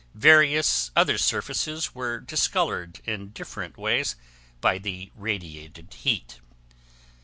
Various 0.15 0.89
other 0.95 1.19
surfaces 1.19 1.93
were 1.93 2.19
discolored 2.19 3.01
in 3.05 3.29
different 3.29 3.77
ways 3.77 4.15
by 4.59 4.79
the 4.79 5.11
radiated 5.13 5.93
heat. 5.93 6.39